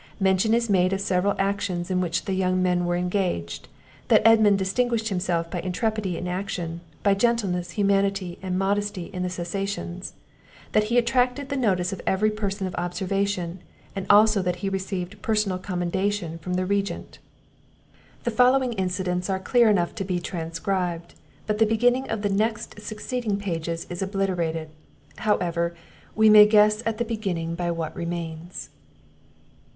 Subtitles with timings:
[0.19, 3.67] Mention is made of several actions in which the young men were engaged
[4.07, 9.29] that Edmund distinguished himself by intrepidity in action; by gentleness, humanity and modesty in the
[9.29, 10.13] cessations
[10.71, 13.59] that he attracted the notice of every person of observation,
[13.95, 17.19] and also that he received personal commendation from the Regent.]
[18.23, 21.13] [The following incidents are clear enough to be transcribed;
[21.45, 24.71] but the beginning of the next succeeding pages is obliterated.
[25.17, 25.75] However,
[26.15, 28.69] we may guess at the beginning by what remains.